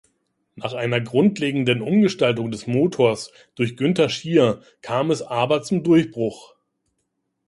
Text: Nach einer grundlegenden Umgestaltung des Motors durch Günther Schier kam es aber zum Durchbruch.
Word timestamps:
Nach 0.55 0.73
einer 0.73 0.99
grundlegenden 0.99 1.83
Umgestaltung 1.83 2.49
des 2.49 2.65
Motors 2.65 3.31
durch 3.53 3.77
Günther 3.77 4.09
Schier 4.09 4.63
kam 4.81 5.11
es 5.11 5.21
aber 5.21 5.61
zum 5.61 5.83
Durchbruch. 5.83 6.55